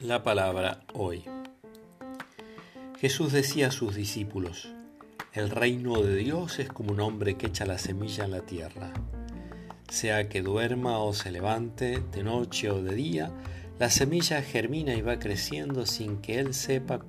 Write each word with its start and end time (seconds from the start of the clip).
La 0.00 0.22
palabra 0.22 0.80
hoy. 0.92 1.24
Jesús 3.00 3.32
decía 3.32 3.68
a 3.68 3.70
sus 3.70 3.94
discípulos, 3.94 4.68
el 5.32 5.48
reino 5.48 6.02
de 6.02 6.16
Dios 6.16 6.58
es 6.58 6.68
como 6.68 6.92
un 6.92 7.00
hombre 7.00 7.36
que 7.36 7.46
echa 7.46 7.64
la 7.64 7.78
semilla 7.78 8.26
en 8.26 8.32
la 8.32 8.42
tierra. 8.42 8.92
Sea 9.88 10.28
que 10.28 10.42
duerma 10.42 10.98
o 10.98 11.14
se 11.14 11.30
levante, 11.30 12.02
de 12.12 12.22
noche 12.22 12.70
o 12.70 12.82
de 12.82 12.94
día, 12.94 13.30
la 13.78 13.88
semilla 13.88 14.42
germina 14.42 14.92
y 14.92 15.00
va 15.00 15.18
creciendo 15.18 15.86
sin 15.86 16.18
que 16.18 16.40
él 16.40 16.52
sepa. 16.52 17.00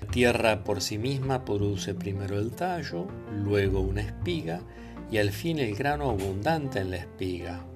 La 0.00 0.08
tierra 0.08 0.64
por 0.64 0.80
sí 0.80 0.98
misma 0.98 1.44
produce 1.44 1.94
primero 1.94 2.40
el 2.40 2.50
tallo, 2.50 3.06
luego 3.32 3.80
una 3.80 4.00
espiga 4.00 4.62
y 5.12 5.18
al 5.18 5.30
fin 5.30 5.60
el 5.60 5.76
grano 5.76 6.10
abundante 6.10 6.80
en 6.80 6.90
la 6.90 6.96
espiga. 6.96 7.69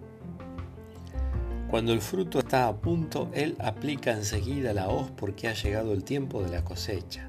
Cuando 1.71 1.93
el 1.93 2.01
fruto 2.01 2.39
está 2.39 2.69
a 2.69 2.77
punto, 2.77 3.31
Él 3.33 3.57
aplica 3.59 4.13
enseguida 4.13 4.75
la 4.75 4.89
hoz 4.89 5.11
porque 5.17 5.49
ha 5.49 5.55
llegado 5.55 5.93
el 5.93 6.05
tiempo 6.05 6.43
de 6.43 6.51
la 6.51 6.65
cosecha. 6.65 7.29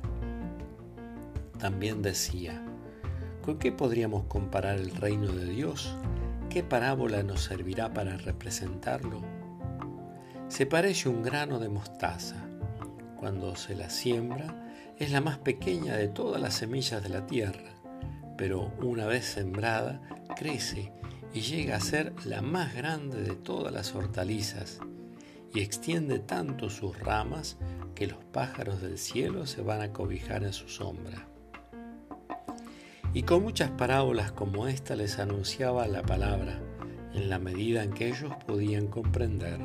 También 1.57 2.01
decía, 2.01 2.63
¿con 3.43 3.57
qué 3.57 3.71
podríamos 3.71 4.25
comparar 4.25 4.77
el 4.77 4.91
reino 4.95 5.31
de 5.31 5.45
Dios? 5.45 5.95
¿Qué 6.49 6.63
parábola 6.63 7.23
nos 7.23 7.41
servirá 7.41 7.93
para 7.93 8.17
representarlo? 8.17 9.21
Se 10.47 10.65
parece 10.65 11.09
un 11.09 11.23
grano 11.23 11.59
de 11.59 11.69
mostaza. 11.69 12.35
Cuando 13.17 13.55
se 13.55 13.75
la 13.75 13.89
siembra, 13.89 14.65
es 14.99 15.11
la 15.11 15.21
más 15.21 15.37
pequeña 15.39 15.95
de 15.95 16.07
todas 16.07 16.39
las 16.39 16.53
semillas 16.53 17.01
de 17.01 17.09
la 17.09 17.25
tierra, 17.25 17.73
pero 18.37 18.71
una 18.81 19.07
vez 19.07 19.25
sembrada, 19.25 20.01
crece 20.35 20.91
y 21.35 21.41
llega 21.41 21.75
a 21.75 21.81
ser 21.81 22.13
la 22.23 22.41
más 22.41 22.73
grande 22.73 23.21
de 23.21 23.35
todas 23.35 23.73
las 23.73 23.93
hortalizas 23.93 24.79
y 25.53 25.59
extiende 25.59 26.19
tanto 26.19 26.69
sus 26.69 26.97
ramas 26.97 27.57
que 27.93 28.07
los 28.07 28.23
pájaros 28.31 28.81
del 28.81 28.97
cielo 28.97 29.45
se 29.45 29.61
van 29.61 29.81
a 29.81 29.91
cobijar 29.91 30.45
en 30.45 30.53
su 30.53 30.69
sombra. 30.69 31.27
Y 33.13 33.23
con 33.23 33.43
muchas 33.43 33.69
parábolas 33.71 34.31
como 34.31 34.69
esta 34.69 34.95
les 34.95 35.19
anunciaba 35.19 35.85
la 35.87 36.03
palabra 36.03 36.61
en 37.13 37.29
la 37.29 37.37
medida 37.37 37.83
en 37.83 37.91
que 37.91 38.07
ellos 38.07 38.33
podían 38.47 38.87
comprender. 38.87 39.59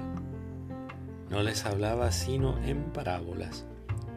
No 1.30 1.44
les 1.44 1.64
hablaba 1.66 2.10
sino 2.10 2.60
en 2.64 2.92
parábolas, 2.92 3.64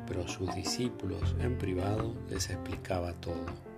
pero 0.08 0.28
sus 0.28 0.54
discípulos 0.56 1.36
en 1.40 1.60
privado 1.60 2.16
les 2.32 2.50
explicaba 2.50 3.14
todo 3.14 3.73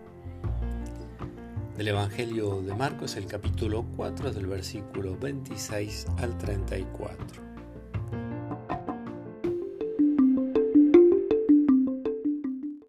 del 1.78 1.90
Evangelio 1.90 2.62
de 2.62 2.74
Marcos, 2.74 3.18
el 3.18 3.28
capítulo 3.28 3.86
4, 3.98 4.32
del 4.32 4.48
versículo 4.48 5.18
26 5.18 6.06
al 6.18 6.38
34. 6.38 7.45